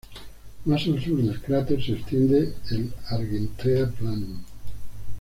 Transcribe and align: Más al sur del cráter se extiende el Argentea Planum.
Más 0.65 0.83
al 0.87 0.99
sur 0.99 1.21
del 1.21 1.39
cráter 1.39 1.79
se 1.85 1.91
extiende 1.91 2.55
el 2.71 2.91
Argentea 3.09 3.87
Planum. 3.87 4.39